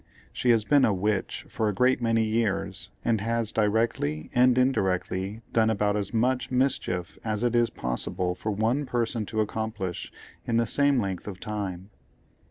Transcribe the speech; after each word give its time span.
She 0.33 0.49
has 0.49 0.65
been 0.65 0.83
a 0.83 0.95
"witch" 0.95 1.45
for 1.47 1.69
a 1.69 1.75
great 1.75 2.01
many 2.01 2.23
years, 2.23 2.89
and 3.05 3.21
has, 3.21 3.51
directly 3.51 4.31
and 4.33 4.57
indirectly, 4.57 5.43
done 5.53 5.69
about 5.69 5.95
as 5.95 6.11
much 6.11 6.49
mischief 6.49 7.19
as 7.23 7.43
it 7.43 7.55
is 7.55 7.69
possible 7.69 8.33
for 8.33 8.51
one 8.51 8.87
person 8.87 9.27
to 9.27 9.41
accomplish 9.41 10.11
in 10.43 10.57
the 10.57 10.65
same 10.65 10.99
length 10.99 11.27
of 11.27 11.39
time. 11.39 11.91